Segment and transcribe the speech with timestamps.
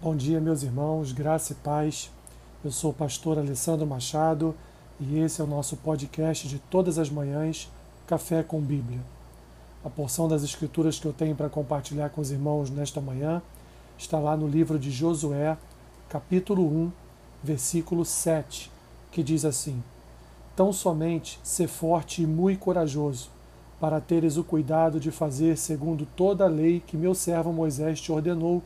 [0.00, 2.08] Bom dia, meus irmãos, graça e paz.
[2.64, 4.54] Eu sou o pastor Alessandro Machado
[5.00, 7.68] e esse é o nosso podcast de todas as manhãs,
[8.06, 9.00] Café com Bíblia.
[9.84, 13.42] A porção das escrituras que eu tenho para compartilhar com os irmãos nesta manhã
[13.98, 15.58] está lá no livro de Josué,
[16.08, 16.92] capítulo 1,
[17.42, 18.70] versículo 7,
[19.10, 19.82] que diz assim:
[20.54, 23.30] Tão somente ser forte e muito corajoso,
[23.80, 28.12] para teres o cuidado de fazer segundo toda a lei que meu servo Moisés te
[28.12, 28.62] ordenou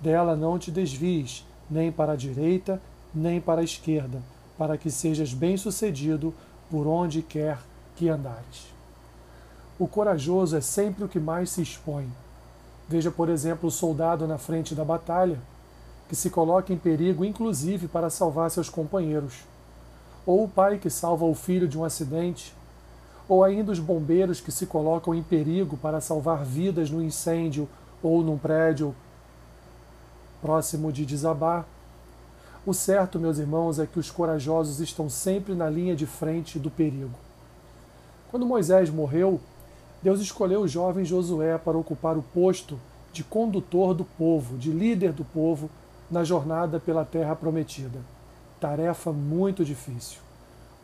[0.00, 2.80] dela não te desvies, nem para a direita,
[3.14, 4.22] nem para a esquerda,
[4.56, 6.34] para que sejas bem-sucedido
[6.70, 7.58] por onde quer
[7.96, 8.70] que andares.
[9.78, 12.08] O corajoso é sempre o que mais se expõe.
[12.88, 15.38] Veja, por exemplo, o soldado na frente da batalha,
[16.08, 19.44] que se coloca em perigo inclusive para salvar seus companheiros.
[20.26, 22.52] Ou o pai que salva o filho de um acidente,
[23.28, 27.68] ou ainda os bombeiros que se colocam em perigo para salvar vidas no incêndio
[28.02, 28.94] ou num prédio
[30.40, 31.66] próximo de desabar.
[32.66, 36.70] O certo, meus irmãos, é que os corajosos estão sempre na linha de frente do
[36.70, 37.14] perigo.
[38.30, 39.40] Quando Moisés morreu,
[40.02, 42.78] Deus escolheu o jovem Josué para ocupar o posto
[43.12, 45.68] de condutor do povo, de líder do povo,
[46.10, 48.00] na jornada pela terra prometida.
[48.60, 50.18] Tarefa muito difícil.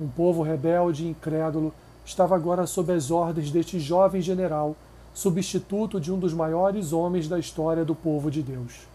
[0.01, 1.73] Um povo rebelde e incrédulo
[2.05, 4.77] estava agora sob as ordens deste jovem general,
[5.13, 8.87] substituto de um dos maiores homens da história do povo de Deus.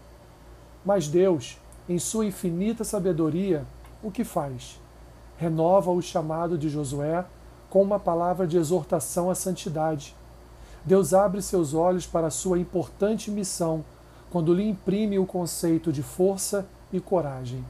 [0.84, 3.64] Mas Deus, em sua infinita sabedoria,
[4.02, 4.80] o que faz?
[5.36, 7.24] Renova o chamado de Josué
[7.70, 10.14] com uma palavra de exortação à santidade.
[10.84, 13.84] Deus abre seus olhos para a sua importante missão
[14.30, 17.64] quando lhe imprime o conceito de força e coragem.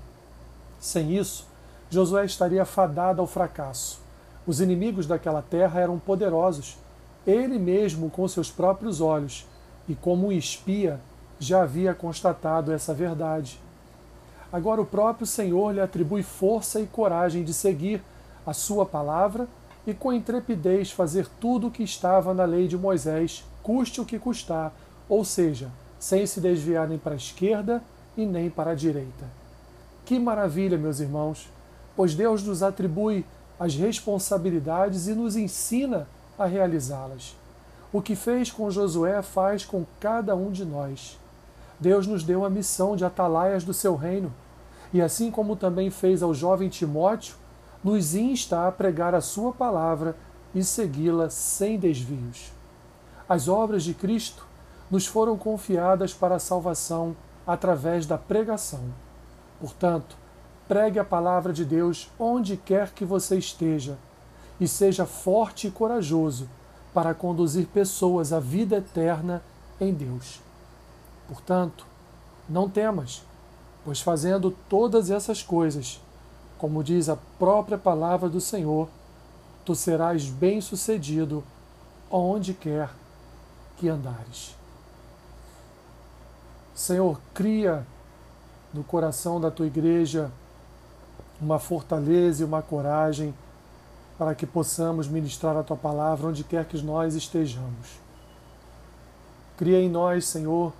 [0.80, 1.46] Sem isso,
[1.90, 4.00] Josué estaria fadado ao fracasso.
[4.46, 6.76] Os inimigos daquela terra eram poderosos.
[7.26, 9.46] Ele mesmo, com seus próprios olhos,
[9.88, 11.00] e como um espia,
[11.44, 13.60] já havia constatado essa verdade.
[14.52, 18.02] Agora o próprio Senhor lhe atribui força e coragem de seguir
[18.46, 19.48] a sua palavra
[19.86, 24.18] e com intrepidez fazer tudo o que estava na lei de Moisés, custe o que
[24.18, 24.72] custar,
[25.08, 27.82] ou seja, sem se desviar nem para a esquerda
[28.16, 29.24] e nem para a direita.
[30.04, 31.48] Que maravilha, meus irmãos,
[31.96, 33.24] pois Deus nos atribui
[33.58, 36.06] as responsabilidades e nos ensina
[36.38, 37.36] a realizá-las.
[37.92, 41.18] O que fez com Josué faz com cada um de nós.
[41.82, 44.32] Deus nos deu a missão de atalaias do seu reino,
[44.92, 47.34] e assim como também fez ao jovem Timóteo,
[47.82, 50.16] nos insta a pregar a sua palavra
[50.54, 52.52] e segui-la sem desvios.
[53.28, 54.46] As obras de Cristo
[54.88, 58.84] nos foram confiadas para a salvação através da pregação.
[59.58, 60.16] Portanto,
[60.68, 63.98] pregue a palavra de Deus onde quer que você esteja
[64.60, 66.48] e seja forte e corajoso
[66.94, 69.42] para conduzir pessoas à vida eterna
[69.80, 70.51] em Deus.
[71.32, 71.86] Portanto,
[72.46, 73.22] não temas,
[73.86, 75.98] pois fazendo todas essas coisas,
[76.58, 78.86] como diz a própria palavra do Senhor,
[79.64, 81.42] tu serás bem-sucedido
[82.10, 82.90] onde quer
[83.78, 84.54] que andares.
[86.74, 87.86] Senhor, cria
[88.74, 90.30] no coração da tua igreja
[91.40, 93.34] uma fortaleza e uma coragem
[94.18, 98.02] para que possamos ministrar a tua palavra onde quer que nós estejamos.
[99.56, 100.74] Cria em nós, Senhor,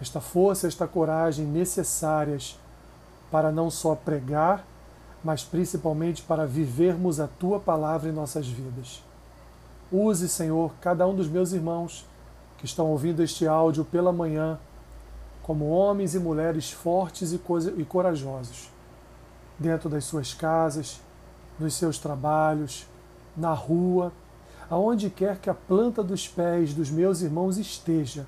[0.00, 2.58] esta força, esta coragem necessárias
[3.30, 4.64] para não só pregar,
[5.22, 9.02] mas principalmente para vivermos a tua palavra em nossas vidas.
[9.92, 12.06] Use, Senhor, cada um dos meus irmãos
[12.56, 14.58] que estão ouvindo este áudio pela manhã
[15.42, 18.70] como homens e mulheres fortes e corajosos,
[19.58, 21.00] dentro das suas casas,
[21.58, 22.86] nos seus trabalhos,
[23.36, 24.12] na rua,
[24.70, 28.26] aonde quer que a planta dos pés dos meus irmãos esteja,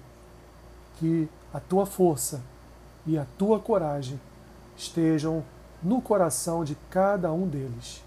[0.99, 2.41] que a tua força
[3.07, 4.21] e a tua coragem
[4.77, 5.45] estejam
[5.83, 8.03] no coração de cada um deles.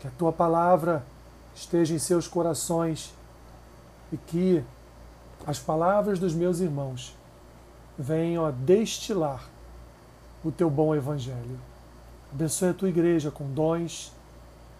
[0.00, 1.04] Que a tua palavra
[1.54, 3.14] esteja em seus corações
[4.12, 4.64] e que
[5.46, 7.14] as palavras dos meus irmãos
[7.98, 9.42] venham a destilar
[10.44, 11.58] o teu bom evangelho.
[12.32, 14.12] Abençoe a tua igreja com dons,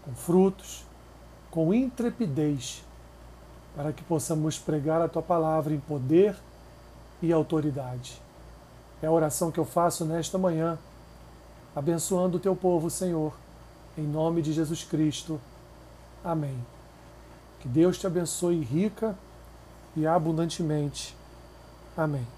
[0.03, 0.85] com frutos,
[1.49, 2.83] com intrepidez,
[3.75, 6.35] para que possamos pregar a tua palavra em poder
[7.21, 8.21] e autoridade.
[9.01, 10.77] É a oração que eu faço nesta manhã,
[11.75, 13.33] abençoando o teu povo, Senhor,
[13.97, 15.39] em nome de Jesus Cristo.
[16.23, 16.57] Amém.
[17.59, 19.15] Que Deus te abençoe rica
[19.95, 21.15] e abundantemente.
[21.95, 22.36] Amém.